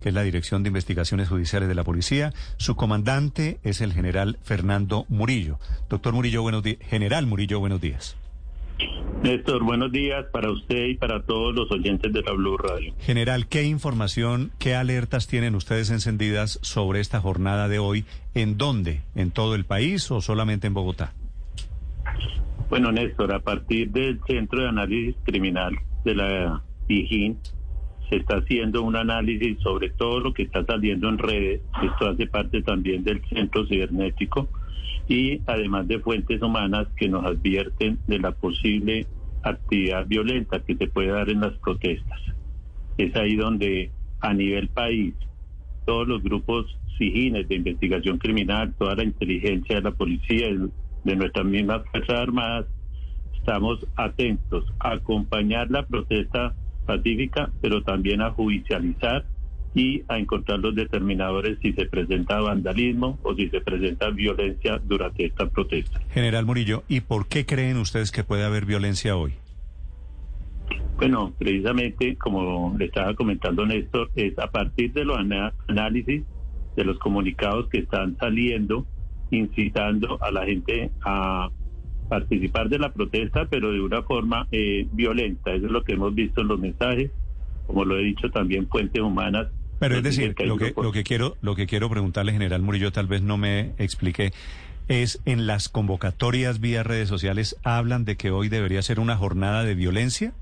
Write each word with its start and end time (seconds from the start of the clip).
que 0.00 0.10
es 0.10 0.14
la 0.14 0.22
Dirección 0.22 0.62
de 0.62 0.68
Investigaciones 0.68 1.28
Judiciales 1.28 1.68
de 1.68 1.74
la 1.74 1.84
Policía. 1.84 2.32
Su 2.56 2.76
comandante 2.76 3.58
es 3.62 3.80
el 3.80 3.92
general 3.92 4.38
Fernando 4.42 5.06
Murillo. 5.08 5.58
Doctor 5.88 6.14
Murillo, 6.14 6.42
buenos 6.42 6.62
días. 6.62 6.78
General 6.88 7.26
Murillo, 7.26 7.60
buenos 7.60 7.80
días. 7.80 8.16
Néstor, 9.22 9.64
buenos 9.64 9.90
días 9.90 10.26
para 10.32 10.50
usted 10.50 10.86
y 10.86 10.94
para 10.94 11.22
todos 11.22 11.52
los 11.52 11.70
oyentes 11.72 12.12
de 12.12 12.22
la 12.22 12.32
Blue 12.32 12.56
Radio. 12.56 12.94
General, 13.00 13.48
¿qué 13.48 13.64
información, 13.64 14.52
qué 14.58 14.76
alertas 14.76 15.26
tienen 15.26 15.56
ustedes 15.56 15.90
encendidas 15.90 16.60
sobre 16.62 17.00
esta 17.00 17.20
jornada 17.20 17.66
de 17.66 17.80
hoy? 17.80 18.04
¿En 18.34 18.56
dónde? 18.56 19.00
¿En 19.16 19.32
todo 19.32 19.56
el 19.56 19.64
país 19.64 20.08
o 20.12 20.20
solamente 20.20 20.68
en 20.68 20.74
Bogotá? 20.74 21.14
Bueno, 22.70 22.92
Néstor, 22.92 23.34
a 23.34 23.40
partir 23.40 23.90
del 23.90 24.20
Centro 24.26 24.62
de 24.62 24.68
Análisis 24.68 25.16
Criminal 25.24 25.74
de 26.04 26.14
la 26.14 26.62
DIJÍN, 26.86 27.38
se 28.08 28.16
está 28.16 28.38
haciendo 28.38 28.82
un 28.82 28.96
análisis 28.96 29.58
sobre 29.60 29.90
todo 29.90 30.20
lo 30.20 30.32
que 30.32 30.44
está 30.44 30.64
saliendo 30.64 31.08
en 31.08 31.18
redes. 31.18 31.60
Esto 31.82 32.08
hace 32.08 32.26
parte 32.26 32.62
también 32.62 33.04
del 33.04 33.22
Centro 33.28 33.66
Cibernético 33.66 34.48
y 35.08 35.40
además 35.46 35.88
de 35.88 36.00
fuentes 36.00 36.40
humanas 36.42 36.88
que 36.96 37.08
nos 37.08 37.24
advierten 37.24 37.98
de 38.06 38.18
la 38.18 38.32
posible 38.32 39.06
actividad 39.42 40.06
violenta 40.06 40.60
que 40.60 40.76
se 40.76 40.88
puede 40.88 41.08
dar 41.08 41.28
en 41.30 41.40
las 41.40 41.54
protestas. 41.58 42.20
Es 42.96 43.14
ahí 43.16 43.36
donde 43.36 43.90
a 44.20 44.34
nivel 44.34 44.68
país 44.68 45.14
todos 45.86 46.06
los 46.06 46.22
grupos 46.22 46.66
SIGINES 46.98 47.48
de 47.48 47.54
investigación 47.54 48.18
criminal, 48.18 48.74
toda 48.78 48.96
la 48.96 49.04
inteligencia 49.04 49.76
de 49.76 49.82
la 49.82 49.92
policía, 49.92 50.48
de 51.04 51.16
nuestras 51.16 51.46
mismas 51.46 51.82
Fuerzas 51.90 52.20
Armadas, 52.20 52.66
estamos 53.36 53.86
atentos 53.96 54.64
a 54.80 54.92
acompañar 54.92 55.70
la 55.70 55.86
protesta 55.86 56.54
pacífica, 56.88 57.50
pero 57.60 57.82
también 57.82 58.22
a 58.22 58.30
judicializar 58.30 59.26
y 59.74 60.02
a 60.08 60.18
encontrar 60.18 60.58
los 60.60 60.74
determinadores 60.74 61.58
si 61.60 61.74
se 61.74 61.84
presenta 61.84 62.40
vandalismo 62.40 63.18
o 63.22 63.34
si 63.34 63.50
se 63.50 63.60
presenta 63.60 64.08
violencia 64.08 64.80
durante 64.82 65.26
esta 65.26 65.46
protesta. 65.50 66.00
General 66.14 66.46
Murillo, 66.46 66.84
¿y 66.88 67.00
por 67.00 67.28
qué 67.28 67.44
creen 67.44 67.76
ustedes 67.76 68.10
que 68.10 68.24
puede 68.24 68.44
haber 68.44 68.64
violencia 68.64 69.16
hoy? 69.16 69.34
Bueno, 70.96 71.34
precisamente 71.38 72.16
como 72.16 72.74
le 72.78 72.86
estaba 72.86 73.14
comentando 73.14 73.66
Néstor, 73.66 74.10
es 74.16 74.36
a 74.38 74.50
partir 74.50 74.94
de 74.94 75.04
los 75.04 75.18
análisis 75.68 76.24
de 76.74 76.84
los 76.84 76.98
comunicados 76.98 77.68
que 77.68 77.80
están 77.80 78.16
saliendo, 78.16 78.86
incitando 79.30 80.18
a 80.22 80.30
la 80.30 80.46
gente 80.46 80.90
a 81.04 81.50
participar 82.08 82.68
de 82.68 82.78
la 82.78 82.92
protesta, 82.92 83.46
pero 83.46 83.72
de 83.72 83.80
una 83.80 84.02
forma 84.02 84.46
eh, 84.50 84.86
violenta. 84.92 85.52
Eso 85.52 85.66
es 85.66 85.72
lo 85.72 85.84
que 85.84 85.92
hemos 85.92 86.14
visto 86.14 86.40
en 86.40 86.48
los 86.48 86.58
mensajes, 86.58 87.10
como 87.66 87.84
lo 87.84 87.98
he 87.98 88.02
dicho 88.02 88.30
también 88.30 88.66
fuentes 88.68 89.00
humanas. 89.02 89.48
Pero 89.78 89.96
es 89.96 90.02
decir, 90.02 90.34
lo 90.44 90.56
que, 90.56 90.72
lo 90.76 90.90
que 90.90 91.04
quiero, 91.04 91.36
lo 91.40 91.54
que 91.54 91.66
quiero 91.66 91.88
preguntarle, 91.88 92.32
general 92.32 92.62
Murillo, 92.62 92.90
tal 92.90 93.06
vez 93.06 93.22
no 93.22 93.36
me 93.36 93.74
expliqué, 93.78 94.32
es 94.88 95.20
en 95.24 95.46
las 95.46 95.68
convocatorias 95.68 96.60
vía 96.60 96.82
redes 96.82 97.08
sociales 97.08 97.56
hablan 97.62 98.04
de 98.04 98.16
que 98.16 98.30
hoy 98.30 98.48
debería 98.48 98.82
ser 98.82 98.98
una 98.98 99.16
jornada 99.16 99.62
de 99.62 99.74
violencia. 99.74 100.32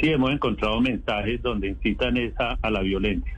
Sí, 0.00 0.08
hemos 0.10 0.30
encontrado 0.30 0.80
mensajes 0.80 1.42
donde 1.42 1.68
incitan 1.68 2.16
esa 2.16 2.58
a 2.62 2.70
la 2.70 2.80
violencia 2.80 3.32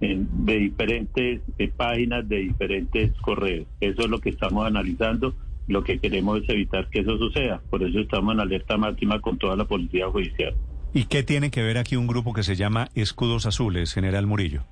en- 0.00 0.28
de 0.44 0.58
diferentes 0.58 1.40
eh, 1.58 1.68
páginas, 1.76 2.28
de 2.28 2.36
diferentes 2.38 3.12
correos. 3.20 3.66
Eso 3.80 4.02
es 4.02 4.08
lo 4.10 4.18
que 4.20 4.30
estamos 4.30 4.66
analizando. 4.66 5.34
Lo 5.66 5.82
que 5.82 5.98
queremos 5.98 6.42
es 6.42 6.48
evitar 6.48 6.88
que 6.90 7.00
eso 7.00 7.16
suceda. 7.16 7.62
Por 7.70 7.82
eso 7.82 8.00
estamos 8.00 8.34
en 8.34 8.40
alerta 8.40 8.76
máxima 8.76 9.20
con 9.20 9.38
toda 9.38 9.56
la 9.56 9.64
policía 9.64 10.08
judicial. 10.08 10.54
¿Y 10.92 11.04
qué 11.04 11.22
tiene 11.22 11.50
que 11.50 11.62
ver 11.62 11.78
aquí 11.78 11.96
un 11.96 12.06
grupo 12.06 12.32
que 12.32 12.42
se 12.42 12.54
llama 12.54 12.88
Escudos 12.94 13.46
Azules, 13.46 13.92
general 13.92 14.26
Murillo? 14.26 14.62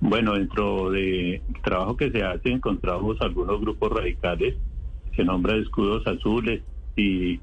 Bueno, 0.00 0.34
dentro 0.34 0.90
del 0.90 1.40
trabajo 1.62 1.96
que 1.96 2.10
se 2.10 2.22
hace 2.22 2.50
encontramos 2.50 3.20
algunos 3.20 3.60
grupos 3.60 3.92
radicales, 3.92 4.56
se 5.14 5.24
nombra 5.24 5.56
escudos 5.56 6.06
azules 6.06 6.62
y 6.96 7.38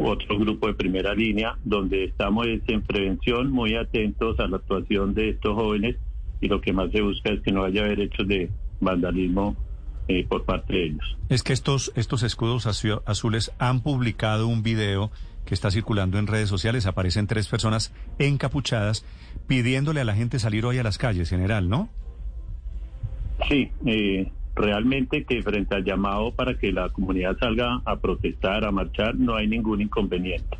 otro 0.00 0.38
grupo 0.38 0.68
de 0.68 0.74
primera 0.74 1.14
línea, 1.14 1.56
donde 1.64 2.04
estamos 2.04 2.46
es 2.46 2.62
en 2.68 2.82
prevención, 2.82 3.50
muy 3.50 3.74
atentos 3.74 4.38
a 4.38 4.46
la 4.46 4.58
actuación 4.58 5.14
de 5.14 5.30
estos 5.30 5.54
jóvenes 5.54 5.96
y 6.40 6.48
lo 6.48 6.60
que 6.60 6.72
más 6.72 6.90
se 6.92 7.02
busca 7.02 7.30
es 7.32 7.40
que 7.42 7.52
no 7.52 7.64
haya 7.64 7.84
haber 7.84 8.00
hechos 8.00 8.26
de 8.26 8.50
vandalismo 8.80 9.56
eh, 10.10 10.26
por 10.28 10.44
parte 10.44 10.72
de 10.72 10.84
ellos. 10.86 11.16
Es 11.28 11.42
que 11.42 11.52
estos, 11.52 11.92
estos 11.94 12.22
escudos 12.22 12.66
azu- 12.66 13.02
azules 13.06 13.52
han 13.58 13.80
publicado 13.80 14.48
un 14.48 14.62
video 14.62 15.10
que 15.46 15.54
está 15.54 15.70
circulando 15.70 16.18
en 16.18 16.26
redes 16.26 16.48
sociales. 16.48 16.86
Aparecen 16.86 17.26
tres 17.26 17.46
personas 17.48 17.92
encapuchadas 18.18 19.04
pidiéndole 19.46 20.00
a 20.00 20.04
la 20.04 20.14
gente 20.14 20.38
salir 20.38 20.64
hoy 20.66 20.78
a 20.78 20.82
las 20.82 20.98
calles, 20.98 21.30
general, 21.30 21.68
¿no? 21.68 21.88
Sí, 23.48 23.70
eh, 23.86 24.30
realmente 24.54 25.24
que 25.24 25.42
frente 25.42 25.74
al 25.74 25.84
llamado 25.84 26.32
para 26.32 26.58
que 26.58 26.72
la 26.72 26.88
comunidad 26.90 27.36
salga 27.38 27.80
a 27.84 27.96
protestar, 27.96 28.64
a 28.64 28.70
marchar, 28.70 29.14
no 29.14 29.36
hay 29.36 29.46
ningún 29.48 29.80
inconveniente. 29.80 30.56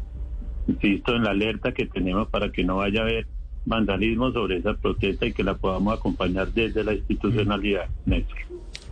Insisto 0.69 1.15
en 1.17 1.25
la 1.25 1.31
alerta 1.31 1.73
que 1.73 1.87
tenemos 1.87 2.29
para 2.29 2.51
que 2.53 2.65
no 2.65 2.77
vaya 2.77 3.01
a 3.01 3.03
haber 3.03 3.27
vandalismo 3.67 4.33
sobre 4.33 4.57
esa 4.59 4.75
protesta 4.75 5.27
y 5.27 5.33
que 5.33 5.45
la 5.45 5.55
podamos 5.55 5.99
acompañar 5.99 6.53
desde 6.53 6.83
la 6.83 6.95
institucionalidad. 6.95 7.89
Néstor. 8.07 8.39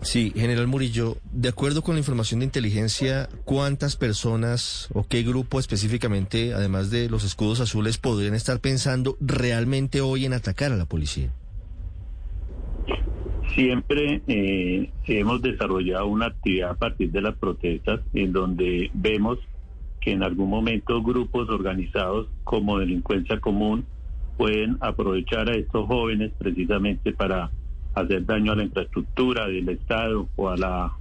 Sí, 0.01 0.33
general 0.35 0.69
Murillo, 0.69 1.17
de 1.33 1.49
acuerdo 1.49 1.83
con 1.83 1.97
la 1.97 1.99
información 1.99 2.41
de 2.41 2.47
inteligencia, 2.47 3.29
¿cuántas 3.45 3.97
personas 3.97 4.89
o 4.95 5.05
qué 5.07 5.23
grupo 5.25 5.59
específicamente, 5.59 6.55
además 6.55 6.91
de 6.91 7.11
los 7.11 7.25
escudos 7.25 7.61
azules, 7.61 7.99
podrían 7.99 8.35
estar 8.35 8.61
pensando 8.61 9.17
realmente 9.21 10.01
hoy 10.01 10.25
en 10.25 10.35
atacar 10.35 10.73
a 10.73 10.77
la 10.77 10.87
policía? 10.87 11.33
Siempre 13.55 14.23
eh, 14.29 14.91
hemos 15.07 15.43
desarrollado 15.43 16.07
una 16.07 16.27
actividad 16.27 16.71
a 16.71 16.75
partir 16.75 17.11
de 17.11 17.21
las 17.21 17.37
protestas 17.37 18.01
en 18.15 18.33
donde 18.33 18.91
vemos 18.95 19.39
que 20.01 20.13
en 20.13 20.23
algún 20.23 20.49
momento 20.49 21.03
grupos 21.03 21.49
organizados 21.51 22.29
como 22.45 22.79
delincuencia 22.79 23.41
común 23.41 23.85
pueden 24.37 24.79
aprovechar 24.81 25.51
a 25.51 25.57
estos 25.57 25.89
jóvenes 25.89 26.31
precisamente 26.39 27.13
para 27.13 27.51
hacer 28.01 28.25
daño 28.25 28.53
a 28.53 28.57
la 28.57 28.65
infraestructura 28.65 29.47
del 29.47 29.69
Estado 29.69 30.29
o 30.37 30.49
a 30.49 30.57
la, 30.57 30.93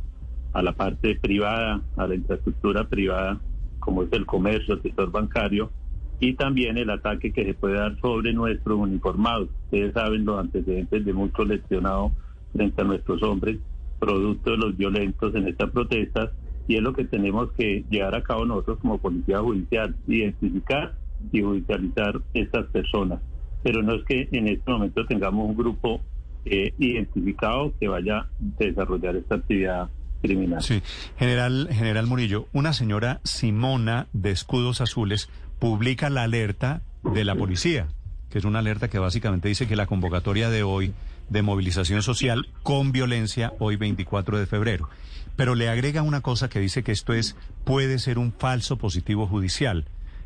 a 0.54 0.62
la 0.62 0.74
parte 0.74 1.16
privada, 1.16 1.82
a 1.96 2.08
la 2.08 2.16
infraestructura 2.16 2.88
privada 2.88 3.40
como 3.80 4.04
es 4.04 4.12
el 4.12 4.26
comercio, 4.26 4.76
el 4.76 4.82
sector 4.82 5.12
bancario 5.12 5.72
y 6.20 6.34
también 6.34 6.78
el 6.78 6.90
ataque 6.90 7.32
que 7.32 7.46
se 7.46 7.54
puede 7.54 7.76
dar 7.76 7.98
sobre 8.02 8.34
nuestros 8.34 8.78
uniformados. 8.78 9.50
Ustedes 9.66 9.94
saben 9.94 10.26
los 10.26 10.40
antecedentes 10.40 11.06
de 11.06 11.14
muchos 11.14 11.48
lesionados 11.48 12.12
frente 12.54 12.82
a 12.82 12.86
nuestros 12.86 13.22
hombres, 13.24 13.60
producto 14.00 14.52
de 14.52 14.58
los 14.58 14.76
violentos 14.76 15.34
en 15.36 15.48
estas 15.48 15.72
protestas, 15.72 16.32
y 16.68 16.76
es 16.76 16.82
lo 16.82 16.94
que 16.94 17.06
tenemos 17.06 17.52
que 17.54 17.86
llevar 17.90 18.16
a 18.16 18.24
cabo 18.24 18.46
nosotros 18.46 18.80
como 18.80 18.98
Policía 18.98 19.40
Judicial, 19.40 19.96
identificar 20.08 20.96
y 21.32 21.42
judicializar 21.42 22.20
estas 22.34 22.66
personas. 22.68 23.22
Pero 23.64 23.82
no 23.84 23.94
es 23.94 24.04
que 24.04 24.28
en 24.32 24.48
este 24.48 24.70
momento 24.70 25.06
tengamos 25.06 25.50
un 25.50 25.56
grupo 25.56 26.02
eh, 26.50 26.74
identificado 26.78 27.74
que 27.80 27.88
vaya 27.88 28.20
a 28.20 28.28
desarrollar 28.40 29.16
esta 29.16 29.36
actividad 29.36 29.90
criminal. 30.22 30.62
Sí. 30.62 30.82
General, 31.18 31.70
general 31.72 32.08
Murillo, 32.08 32.48
una 32.54 32.74
señora 32.74 33.20
Simona 33.24 34.08
de 34.14 34.32
Escudos 34.32 34.82
Azules 34.82 35.30
publica 35.60 36.10
la 36.10 36.24
alerta 36.24 36.82
de 37.04 37.24
la 37.24 37.36
policía, 37.36 37.88
que 38.30 38.40
es 38.40 38.46
una 38.46 38.60
alerta 38.60 38.90
que 38.90 39.00
básicamente 39.00 39.48
dice 39.48 39.68
que 39.68 39.76
la 39.76 39.88
convocatoria 39.88 40.50
de 40.50 40.64
hoy 40.64 40.94
de 41.30 41.42
movilización 41.42 42.02
social 42.02 42.48
con 42.64 42.92
violencia 42.92 43.54
hoy 43.60 43.76
24 43.76 44.40
de 44.40 44.46
febrero. 44.46 44.90
Pero 45.36 45.56
le 45.56 45.70
agrega 45.70 46.02
una 46.02 46.22
cosa 46.22 46.50
que 46.50 46.60
dice 46.60 46.84
que 46.84 46.92
esto 46.92 47.14
es 47.14 47.36
puede 47.64 48.00
ser 48.00 48.18
un 48.18 48.34
falso 48.34 48.78
positivo 48.78 49.28
judicial. 49.28 49.86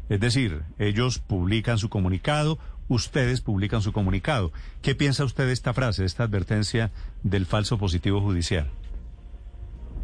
Es 0.10 0.20
decir, 0.20 0.64
ellos 0.78 1.20
publican 1.20 1.78
su 1.78 1.90
comunicado, 1.90 2.60
ustedes 2.92 3.40
publican 3.40 3.82
su 3.82 3.94
comunicado. 3.94 4.52
¿Qué 4.82 4.96
piensa 4.96 5.24
usted 5.24 5.46
de 5.46 5.54
esta 5.54 5.74
frase, 5.74 6.02
de 6.02 6.08
esta 6.08 6.26
advertencia 6.26 6.92
del 7.24 7.46
falso 7.46 7.78
positivo 7.78 8.20
judicial? 8.20 8.68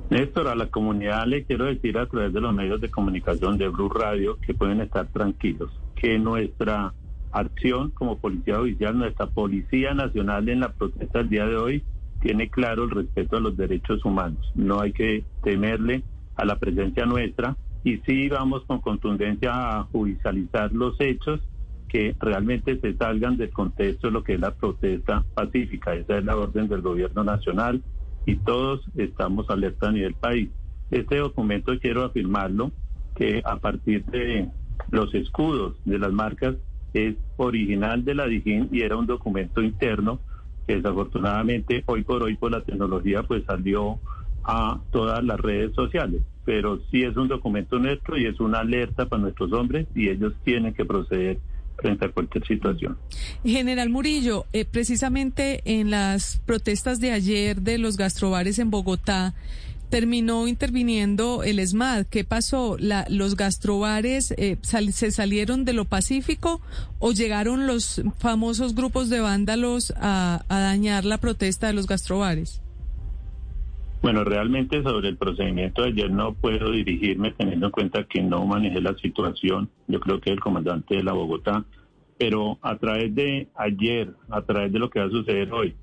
Néstor, 0.09 0.47
a 0.47 0.55
la 0.55 0.67
comunidad 0.67 1.27
le 1.27 1.43
quiero 1.43 1.65
decir 1.65 1.97
a 1.97 2.05
través 2.05 2.31
de 2.31 2.39
los 2.39 2.53
medios 2.53 2.79
de 2.79 2.89
comunicación 2.89 3.57
de 3.57 3.67
Blue 3.67 3.89
Radio 3.89 4.37
que 4.39 4.53
pueden 4.53 4.79
estar 4.79 5.05
tranquilos, 5.07 5.69
que 5.97 6.17
nuestra 6.17 6.93
acción 7.33 7.91
como 7.91 8.19
Policía 8.19 8.57
Judicial, 8.57 8.97
nuestra 8.97 9.27
Policía 9.27 9.93
Nacional 9.93 10.47
en 10.47 10.61
la 10.61 10.71
protesta 10.71 11.19
del 11.19 11.29
día 11.29 11.45
de 11.45 11.57
hoy 11.57 11.83
tiene 12.21 12.49
claro 12.49 12.85
el 12.85 12.91
respeto 12.91 13.35
a 13.35 13.41
los 13.41 13.57
derechos 13.57 14.05
humanos. 14.05 14.49
No 14.55 14.79
hay 14.79 14.93
que 14.93 15.25
temerle 15.43 16.03
a 16.37 16.45
la 16.45 16.57
presencia 16.57 17.05
nuestra 17.05 17.57
y 17.83 17.97
sí 18.05 18.29
vamos 18.29 18.63
con 18.63 18.79
contundencia 18.79 19.79
a 19.79 19.83
judicializar 19.83 20.71
los 20.71 20.95
hechos 21.01 21.41
que 21.87 22.15
realmente 22.19 22.79
se 22.79 22.95
salgan 22.95 23.37
del 23.37 23.51
contexto 23.51 24.07
de 24.07 24.13
lo 24.13 24.23
que 24.23 24.33
es 24.33 24.39
la 24.39 24.51
protesta 24.51 25.23
pacífica. 25.33 25.95
Esa 25.95 26.17
es 26.17 26.25
la 26.25 26.35
orden 26.35 26.67
del 26.67 26.81
gobierno 26.81 27.23
nacional 27.23 27.81
y 28.25 28.35
todos 28.35 28.81
estamos 28.95 29.49
alerta 29.49 29.87
a 29.87 29.91
nivel 29.91 30.13
país. 30.13 30.49
Este 30.91 31.17
documento 31.17 31.77
quiero 31.79 32.03
afirmarlo 32.03 32.71
que 33.15 33.41
a 33.43 33.57
partir 33.57 34.05
de 34.05 34.49
los 34.91 35.13
escudos 35.15 35.75
de 35.85 35.99
las 35.99 36.11
marcas 36.11 36.55
es 36.93 37.15
original 37.37 38.03
de 38.05 38.15
la 38.15 38.27
DIGIN 38.27 38.69
y 38.71 38.81
era 38.81 38.97
un 38.97 39.07
documento 39.07 39.61
interno 39.61 40.19
que 40.65 40.75
desafortunadamente 40.75 41.83
hoy 41.85 42.03
por 42.03 42.23
hoy 42.23 42.35
por 42.35 42.51
la 42.51 42.61
tecnología 42.61 43.23
pues 43.23 43.43
salió 43.45 43.99
a 44.43 44.79
todas 44.91 45.23
las 45.23 45.39
redes 45.39 45.73
sociales. 45.73 46.21
Pero 46.45 46.79
sí 46.89 47.03
es 47.03 47.17
un 47.17 47.27
documento 47.27 47.79
nuestro 47.79 48.17
y 48.17 48.25
es 48.25 48.39
una 48.39 48.59
alerta 48.59 49.07
para 49.07 49.21
nuestros 49.21 49.51
hombres 49.53 49.87
y 49.95 50.09
ellos 50.09 50.33
tienen 50.43 50.73
que 50.73 50.85
proceder 50.85 51.39
frente 51.77 52.05
a 52.05 52.09
cualquier 52.09 52.45
situación. 52.45 52.97
General 53.43 53.89
Murillo, 53.89 54.45
eh, 54.53 54.65
precisamente 54.65 55.61
en 55.65 55.91
las 55.91 56.41
protestas 56.45 56.99
de 56.99 57.11
ayer 57.11 57.61
de 57.61 57.77
los 57.77 57.97
gastrobares 57.97 58.59
en 58.59 58.69
Bogotá, 58.69 59.33
terminó 59.89 60.47
interviniendo 60.47 61.43
el 61.43 61.59
ESMAD. 61.59 62.07
¿Qué 62.07 62.23
pasó? 62.23 62.75
La, 62.77 63.05
¿Los 63.09 63.37
gastrobares 63.37 64.33
eh, 64.37 64.57
se 64.61 65.11
salieron 65.11 65.63
de 65.63 65.73
lo 65.73 65.85
pacífico 65.85 66.61
o 66.99 67.13
llegaron 67.13 67.67
los 67.67 68.01
famosos 68.17 68.75
grupos 68.75 69.09
de 69.09 69.21
vándalos 69.21 69.93
a 69.97 70.43
dañar 70.49 71.05
la 71.05 71.19
protesta 71.19 71.67
de 71.67 71.73
los 71.73 71.87
gastrobares? 71.87 72.59
Bueno, 74.01 74.23
realmente 74.23 74.83
sobre 74.83 75.09
el 75.09 75.17
procedimiento 75.17 75.81
de 75.81 75.89
ayer 75.89 76.11
no 76.11 76.33
puedo 76.33 76.71
dirigirme 76.71 77.31
teniendo 77.31 77.67
en 77.67 77.71
cuenta 77.71 78.03
que 78.03 78.21
no 78.21 78.45
manejé 78.45 78.79
la 78.79 78.95
situación. 78.95 79.69
Yo 79.87 79.99
creo 79.99 80.21
que 80.21 80.29
el 80.29 80.39
comandante 80.39 80.95
de 80.95 81.03
la 81.03 81.13
Bogotá, 81.13 81.65
pero 82.17 82.59
a 82.61 82.77
través 82.77 83.13
de 83.15 83.47
ayer, 83.55 84.13
a 84.29 84.43
través 84.43 84.71
de 84.71 84.79
lo 84.79 84.89
que 84.89 84.99
va 84.99 85.05
a 85.07 85.09
suceder 85.09 85.51
hoy, 85.51 85.75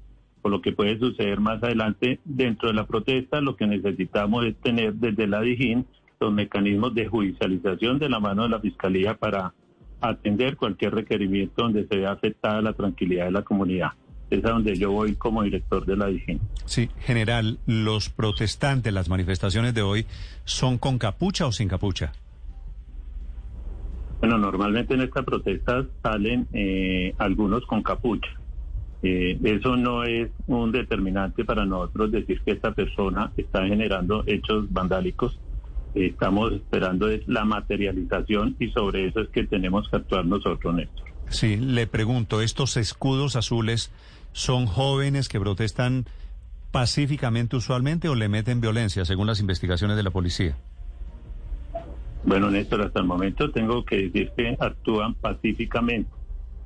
o 0.43 0.49
lo 0.49 0.63
que 0.63 0.73
puede 0.73 0.99
suceder 0.99 1.41
más 1.41 1.63
adelante 1.63 2.21
dentro 2.25 2.69
de 2.69 2.75
la 2.75 2.87
protesta, 2.87 3.41
lo 3.41 3.57
que 3.57 3.67
necesitamos 3.67 4.45
es 4.47 4.57
tener 4.59 4.95
desde 4.95 5.27
la 5.27 5.41
DIGIN 5.41 5.85
los 6.21 6.33
mecanismos 6.33 6.95
de 6.95 7.09
judicialización 7.09 7.99
de 7.99 8.09
la 8.09 8.21
mano 8.21 8.45
de 8.45 8.51
la 8.51 8.61
Fiscalía 8.61 9.15
para 9.15 9.53
atender 10.01 10.57
cualquier 10.57 10.95
requerimiento 10.95 11.63
donde 11.63 11.87
se 11.89 11.97
vea 11.97 12.13
afectada 12.13 12.63
la 12.63 12.75
tranquilidad 12.75 13.25
de 13.25 13.33
la 13.33 13.43
comunidad 13.43 13.93
es 14.35 14.45
a 14.45 14.51
donde 14.51 14.77
yo 14.77 14.91
voy 14.91 15.15
como 15.15 15.43
director 15.43 15.85
de 15.85 15.97
la 15.97 16.07
DIGIN. 16.07 16.41
Sí, 16.65 16.91
general, 17.01 17.59
¿los 17.67 18.11
protestantes, 18.11 18.93
las 18.93 19.09
manifestaciones 19.09 19.75
de 19.75 19.83
hoy, 19.83 20.07
son 20.45 20.79
con 20.79 20.99
capucha 20.99 21.47
o 21.47 21.53
sin 21.53 21.69
capucha? 21.69 22.13
Bueno, 24.21 24.39
normalmente 24.39 24.95
en 24.95 25.03
esta 25.03 25.23
protesta 25.23 25.85
salen 26.03 26.47
eh, 26.53 27.15
algunos 27.19 27.67
con 27.67 27.83
capucha. 27.83 28.31
Eh, 29.03 29.39
eso 29.45 29.77
no 29.77 30.05
es 30.05 30.31
un 30.47 30.73
determinante 30.73 31.45
para 31.45 31.67
nosotros 31.67 32.11
decir 32.11 32.41
que 32.41 32.53
esta 32.53 32.73
persona 32.73 33.31
está 33.37 33.67
generando 33.67 34.25
hechos 34.27 34.73
vandálicos. 34.73 35.39
estamos 35.95 36.53
esperando 36.55 37.09
la 37.27 37.45
materialización 37.45 38.57
y 38.59 38.71
sobre 38.71 39.09
eso 39.09 39.21
es 39.21 39.29
que 39.29 39.45
tenemos 39.45 39.89
que 39.91 39.97
actuar 39.97 40.25
nosotros, 40.25 40.75
Néstor. 40.75 41.05
Sí, 41.29 41.57
le 41.57 41.87
pregunto, 41.87 42.41
¿estos 42.41 42.77
escudos 42.77 43.37
azules 43.37 43.91
son 44.35 44.67
jóvenes 44.67 45.29
que 45.29 45.41
protestan 45.41 46.07
pacíficamente 46.73 47.55
usualmente 47.55 48.09
o 48.09 48.17
le 48.17 48.29
meten 48.29 48.61
violencia, 48.61 49.05
según 49.05 49.29
las 49.29 49.41
investigaciones 49.41 49.97
de 49.97 50.03
la 50.03 50.11
policía? 50.11 50.57
Bueno, 52.25 52.51
Néstor, 52.51 52.83
hasta 52.83 52.99
el 52.99 53.07
momento 53.07 53.51
tengo 53.53 53.85
que 53.85 54.09
decir 54.09 54.33
que 54.37 54.57
actúan 54.59 55.15
pacíficamente. 55.15 56.11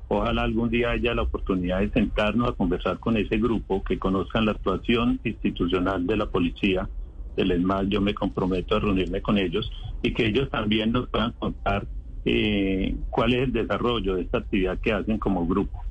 Ojalá 0.07 0.43
algún 0.43 0.71
día 0.71 0.89
haya 0.89 1.13
la 1.13 1.21
oportunidad 1.21 1.81
de 1.81 1.91
sentarnos 1.91 2.49
a 2.49 2.53
conversar 2.53 2.97
con 2.97 3.17
ese 3.17 3.37
grupo, 3.37 3.83
que 3.83 3.99
conozcan 3.99 4.45
la 4.45 4.53
actuación 4.53 5.19
institucional 5.23 6.07
de 6.07 6.17
la 6.17 6.25
policía, 6.25 6.89
del 7.37 7.51
ESMAD. 7.51 7.85
Yo 7.89 8.01
me 8.01 8.15
comprometo 8.15 8.77
a 8.77 8.79
reunirme 8.79 9.21
con 9.21 9.37
ellos 9.37 9.71
y 10.01 10.11
que 10.15 10.25
ellos 10.25 10.49
también 10.49 10.91
nos 10.91 11.07
puedan 11.09 11.33
contar 11.33 11.85
eh, 12.25 12.95
cuál 13.11 13.33
es 13.33 13.43
el 13.43 13.53
desarrollo 13.53 14.15
de 14.15 14.23
esta 14.23 14.39
actividad 14.39 14.79
que 14.79 14.91
hacen 14.91 15.19
como 15.19 15.45
grupo 15.45 15.83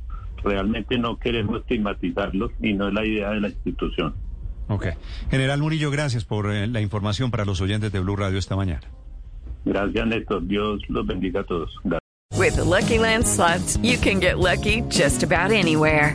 realmente 0.43 0.99
no 0.99 1.19
queremos 1.19 1.61
estigmatizarlos 1.61 2.51
y 2.61 2.73
no 2.75 2.89
es 2.89 2.95
la 2.95 3.05
idea 3.05 3.31
de 3.31 3.41
la 3.41 3.49
institución. 3.49 4.15
Ok. 4.69 4.87
General 5.31 5.61
Murillo, 5.61 5.91
gracias 5.91 6.25
por 6.25 6.53
eh, 6.53 6.67
la 6.67 6.81
información 6.81 7.31
para 7.31 7.45
los 7.45 7.61
oyentes 7.61 7.91
de 7.93 8.01
Blue 8.01 8.17
Radio 8.17 8.39
esta 8.39 8.57
mañana. 8.57 8.83
Gracias, 9.65 10.07
Néstor. 10.07 10.47
Dios 10.47 10.81
los 10.89 11.07
bendiga 11.07 11.41
a 11.41 11.45
todos. 11.45 11.75
Gracias. 11.85 11.99
With 12.39 12.57
the 12.57 12.65
Lucky 12.65 12.99
Land 12.99 13.27
slots, 13.27 13.79
you 13.83 13.99
can 13.99 14.21
get 14.21 14.39
lucky 14.39 14.83
just 14.89 15.23
about 15.23 15.51
anywhere. 15.51 16.15